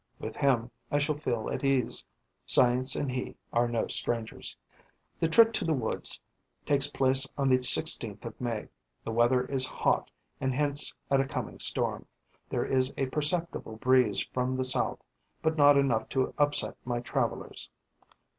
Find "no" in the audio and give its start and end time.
3.67-3.85